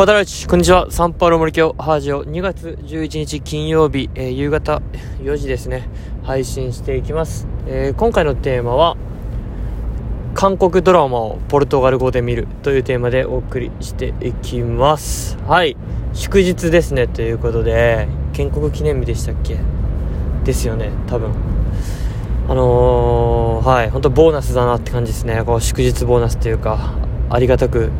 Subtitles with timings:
[0.00, 0.90] パタラチ、こんにちは。
[0.90, 4.80] サンパウロ森京ハージオ2月11日金曜日、えー、夕方
[5.18, 5.90] 4時ですね。
[6.22, 7.46] 配信していきます。
[7.66, 8.96] えー、今回のテーマは、
[10.32, 15.36] 韓国ドラマをポルトガル語で見るというテーマでお送りしていきます。
[15.46, 15.76] はい。
[16.14, 17.06] 祝日ですね。
[17.06, 19.58] ということで、建国記念日でしたっけ？
[20.44, 20.92] ですよね。
[21.08, 21.30] 多分。
[22.48, 23.90] あのー、はい。
[23.90, 25.42] 本当ボーナスだなって感じですね。
[25.44, 26.94] こう祝日ボーナスというか、
[27.28, 27.90] ありがたく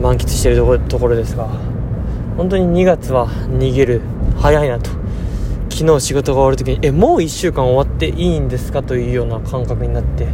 [0.00, 1.48] 満喫しているところですが
[2.36, 4.00] 本当に2月は逃げる
[4.38, 4.90] 早いなと。
[5.70, 10.26] 昨日仕事が終わる時にえもう1週間終わっていいんですかというような感覚になって、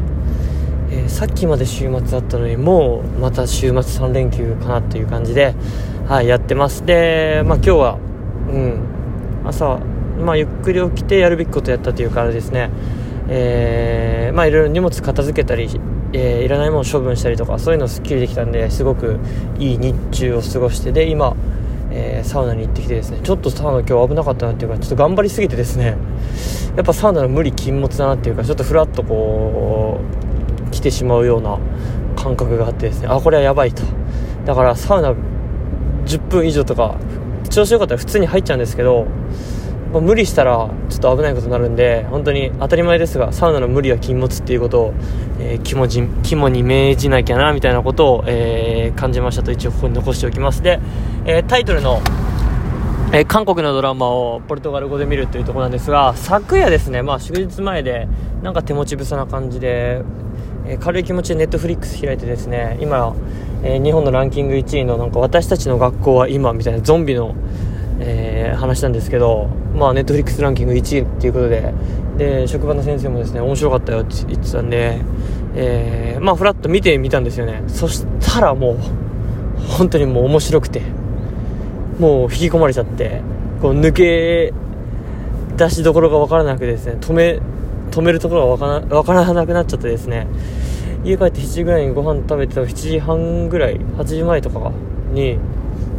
[0.91, 5.55] えー、さっきまで週末だったのにもうまた週末3連休かなという感じで、
[6.09, 6.85] はい、やってます。
[6.85, 7.98] で、まあ、今日は、
[8.51, 8.80] うん、
[9.45, 9.79] 朝、
[10.19, 12.71] まあ、ゆっくり起きてやるべきことやったというからですね。
[13.29, 15.69] えー、まあいろいろ荷物片付けたり
[16.12, 19.19] えー、いらないもの処分したりとかそういうのすっきりできたんですごく
[19.59, 21.37] いい日中を過ごしてで今、
[21.91, 25.96] えー、サウナに行ってきてですねちょっとサウナ今日危なかったなっていうかちょっと頑張りすぎてですね
[26.77, 30.01] やっぱサウナの無理禁物だなっていうかちょっとふらっとこ
[30.68, 31.59] う来てしまうような
[32.16, 33.83] 感覚があってですねあこれはやばいと。
[34.45, 35.13] だからサウナ
[36.05, 36.96] 10分以上とか
[37.51, 39.07] 調子よかったら普通に入っちゃうんですけど
[39.92, 44.95] まあ、無理したらちょっと危ないことになるんで本当に当たり前ですがサウナの無理は禁物っていうことを、
[45.38, 50.62] えー、肝じ肝に銘じなきゃなみたいなことを、えー、感じましたと一応ここに残しておきます。
[50.62, 50.80] で、
[51.24, 52.01] えー、タイトルの
[53.12, 58.09] えー、韓国のドラマをポルトガル語で見るというところなんですが昨夜ですね、まあ、祝日前で
[58.43, 60.02] なんか手持ち無沙な感じで、
[60.66, 63.15] え、軽い気持ちでネットフリックス開いてですね今、
[63.62, 67.34] え、日本のランキング1位のなんか私たちの学校は今みたいなゾンビの、
[67.99, 71.72] えー、話なんですけど、まあ、ネットフリックスランキング1位っていうことで、
[72.19, 75.00] で、職場の先生もですね、面白かったよって言ってたんで、
[75.55, 77.62] えー、まあ、ふらっと見てみたんですよね。
[77.69, 78.77] そしたらもう、
[79.78, 80.83] 本当にもう面白くて、
[81.99, 83.22] もう引き込まれちゃって、
[83.61, 84.53] こう、抜け
[85.56, 87.41] 出しどころがわからなくてですね、止め、
[87.91, 90.27] 止めるところがわからわからなくなっちゃってですね、
[91.05, 94.73] 家帰って7時ぐらいにご飯食べてた7時半ぐらい、8時前とか
[95.12, 95.39] に、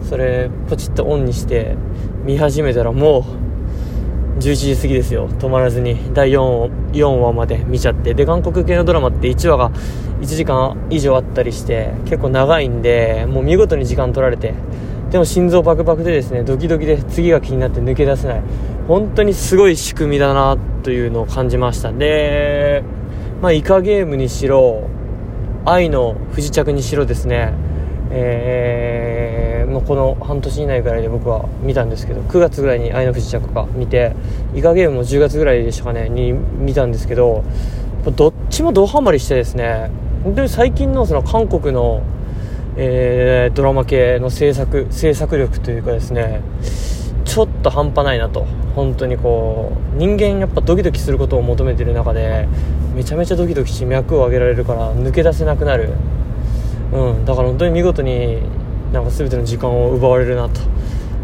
[0.09, 1.75] それポチッとオンにして
[2.23, 3.23] 見始めたらもう
[4.39, 5.27] 11時過ぎですよ。
[5.27, 8.13] 止まらずに第 4, 4話まで見ちゃって。
[8.13, 9.71] で韓国系のドラマって1話が
[10.21, 14.53] 1時間以上あったりして結構長いんでもう見事に時間取られて
[15.11, 18.41] でも心臓バクバクでですねドキドキで次が気になって抜け出せない。
[18.87, 21.91] 本当にすごい仕組みだなというのを感じました。
[21.91, 22.83] で
[23.41, 24.87] まあイカゲームにしろ
[25.65, 27.53] 愛の不時着にしろですね。
[28.09, 28.66] えー、
[29.87, 34.13] この半年以内ぐらいで僕は見たんですけど9月ぐらいに「愛の不時着」か見て
[34.53, 37.43] イカゲームも10月ぐらいでしたかねに見たんですけど
[38.15, 39.89] どっちもドハマりしてですね
[40.23, 42.01] 本当に最近のその韓国の、
[42.75, 46.41] えー、ドラマ系の制作制作力というかですね
[47.23, 48.45] ちょっと半端ないなと。
[48.75, 52.47] 本当にこう人間やっぱドキドキすることを求めてる中で
[52.95, 55.93] めちゃめちゃドキドキし脈を上げられるから抜け出せなくなる。
[56.93, 58.37] うん、だから本当に見事に
[58.91, 60.61] なんか全ての時間を奪われるなと。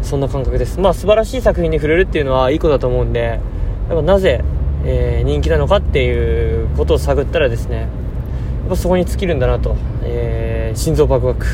[0.02, 0.78] そんな感覚です。
[0.78, 3.40] まあ素晴らしい作品に触れるっていうのはいいことだと思うんで
[3.88, 4.44] やっぱなぜ、
[4.84, 7.86] えー、人気なのかっていうことを探ったらですねや
[8.66, 11.46] っぱそこに尽きるんだなと、えー、心臓バクバク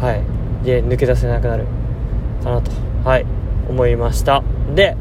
[0.00, 0.64] はい。
[0.64, 1.66] で抜け出せなくなる
[2.42, 2.70] かなと。
[3.04, 3.26] はい。
[3.68, 4.42] 思いました。
[4.74, 4.96] で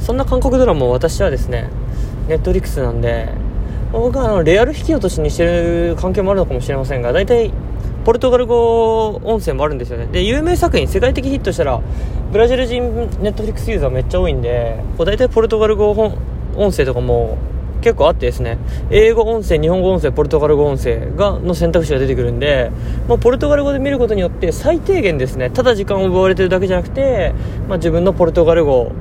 [0.00, 1.70] そんな韓国ドラマを私はですね
[2.28, 3.28] ネットリックスなんで
[3.92, 7.52] 僕はあのレアル引き落としにしてる関係もあるのかもしれませんが大体
[8.04, 10.06] ポルトガル語音声もあるんですよね。
[10.06, 11.80] で有名作品世界的ヒットしたら
[12.32, 12.82] ブラジル人
[13.20, 17.38] ネットフリックスユーザーめっちゃ多いんでこう大体ポルトガル語音声とかも
[17.80, 18.58] 結構あってですね。
[18.90, 22.70] 英語音声日本語音声ポルトガル語音声がの選択肢が出てくるんで
[23.08, 27.34] もうポルトガル語で見ることによって最低限ですねただ時間を奪われてるだけじゃなくて、
[27.68, 28.92] まあ、自分のポルトガル語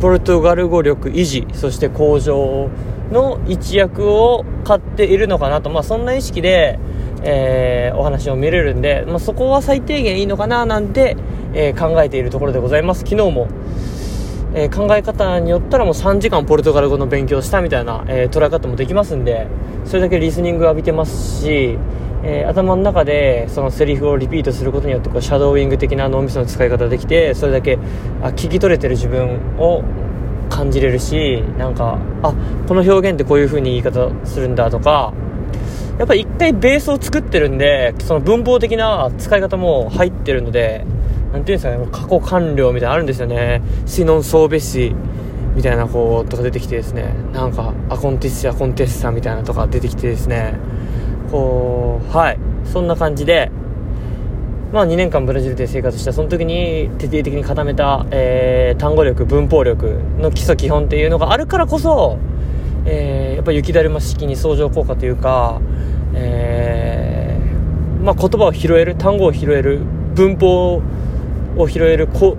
[0.00, 2.70] ポルトガル語力維持そして向上
[3.10, 6.78] の一役を買っているのかなと、まあ、そんな意識で、
[7.22, 11.16] えー、お話を見れるんで、まあ、そこは最低限いいのかななんて、
[11.54, 13.00] えー、考えているところでございます。
[13.00, 13.48] 昨日も、
[14.54, 19.46] えー、考え方によったらもう3時間ポルトガル語の勉強したみたいな、え捉え方もできますんで
[19.84, 21.78] それだけリスニング浴びてますし
[22.22, 27.78] え、頭の中でそのセリフをリピートすることによってこうシャドーイング的な脳みその使い方できてそれだけ
[28.22, 29.82] あ聞き取れてる自分を
[30.50, 32.34] 感じれるしなんかあ
[32.68, 35.14] この表現ってこういう風に言い方するんだとか
[36.00, 40.86] やっぱ一回ベースを作ってるんでその文法的な使い方も入ってるので
[41.30, 43.60] 何ていうんですかね過去完了みたいなのあるんですよね。
[43.84, 44.94] シノンソーベシ
[45.54, 47.14] みたいなこうとか出てきてですね。
[47.34, 50.54] なんかアコンティスアコンテッサみたいなとか出てきてですね。
[51.30, 52.38] こうはい。
[52.64, 53.52] そんな感じで
[54.72, 62.18] まあ、2年間ブラジルで生活したその時に徹底的に固めた、えー、単語力文法力の基礎基本っていうのがあるからこそ、
[62.86, 65.60] えー、やっぱ雪だるま式に相乗効果というか、
[66.14, 69.80] えー、まあ、言葉を拾える単語を拾える
[70.14, 70.82] 文法
[71.56, 72.36] を拾える構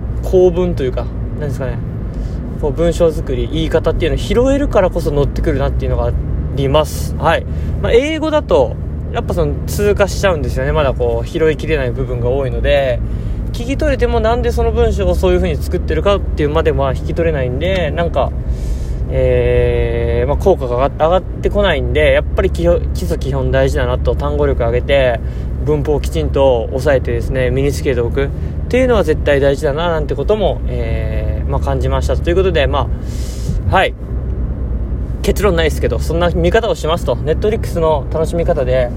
[0.50, 1.06] 文というか
[1.38, 1.78] 何ですかね。
[2.60, 6.12] こう文章作り言い方っていうのを拾えるからこそ乗ってくるなっていうのがあ
[6.54, 7.16] ります。
[7.16, 7.44] はい、
[7.82, 8.76] まあ、英語だと
[9.12, 10.72] やっぱその通過しちゃうんですよね。
[10.72, 13.00] まだこう拾いきれない部分が多いので
[13.52, 18.32] 聞き取れてもなんでその文章をそういう風に作ってるかっていうまでは引き取れないんでなんか
[19.14, 25.20] えー、まあ、効果が上がってこないんでやっぱり基礎基本大事だなと単語力上げて
[25.66, 28.24] 文法をきちんと押さえてですね身につけておく。
[28.24, 28.28] っ
[28.68, 32.16] ていうのは絶対大事だななんてことも、えー、まあ、感じました。
[32.16, 32.88] ということでま
[33.70, 33.94] あはい。
[35.22, 37.14] 結論ないですけどそんな見方をしますと。
[37.14, 38.90] ネットフリックスの楽しみ方で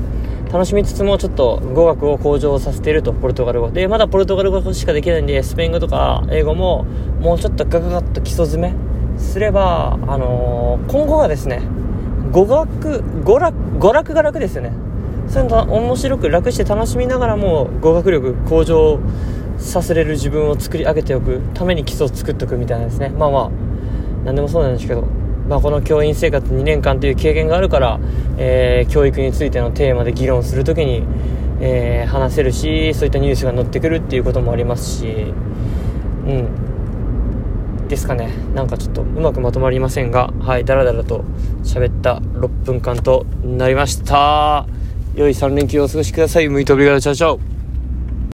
[0.51, 3.69] 楽しみつつもちょっと語学を向上させているとポルトガル語。
[3.69, 6.85] でまだポルトガル語しかできないんでスペイン語とか英語も
[7.19, 11.61] もうちょっとガガガッと基礎詰めすれば、あのー、今後はですね
[12.31, 14.71] 語学語楽語楽が楽ですよね。
[15.27, 18.99] そういうの面白く楽して楽しみながらも語学力向上
[19.57, 23.09] させれる自分を作り上げておくために基礎を作っておくみたいなですね。
[23.09, 23.51] まあまあ
[24.25, 25.07] 何でもそうなんですけど
[25.47, 27.99] まあ、この教員生活2年間という経験があるから、
[28.37, 31.03] えー、教育についてのテーマで議論するときに、
[31.61, 35.33] えー、話せるしそういったニュースが載ってくるっていうこともありますし
[37.95, 38.29] ですかね。
[38.53, 41.23] なんかちょっとうまくまとまりませんがはいダラダラと
[41.63, 44.67] 喋った6分間となりました。
[45.15, 46.49] 良い3連休をお過ごしください。
[46.49, 47.54] ムイトオブリガラチャチャオ。